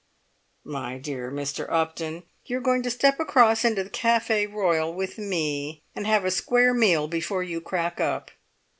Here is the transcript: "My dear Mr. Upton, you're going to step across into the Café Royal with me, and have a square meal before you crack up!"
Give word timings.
"My 0.63 0.97
dear 0.97 1.29
Mr. 1.31 1.67
Upton, 1.71 2.23
you're 2.43 2.59
going 2.59 2.81
to 2.81 2.89
step 2.89 3.19
across 3.19 3.63
into 3.63 3.83
the 3.83 3.91
Café 3.91 4.51
Royal 4.51 4.91
with 4.91 5.19
me, 5.19 5.83
and 5.95 6.07
have 6.07 6.25
a 6.25 6.31
square 6.31 6.73
meal 6.73 7.07
before 7.07 7.43
you 7.43 7.61
crack 7.61 7.99
up!" 8.01 8.31